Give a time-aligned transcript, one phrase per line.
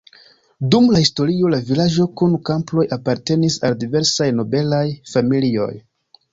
[0.75, 4.85] Dum la historio la vilaĝo kun kampoj apartenis al diversaj nobelaj
[5.15, 5.73] familioj.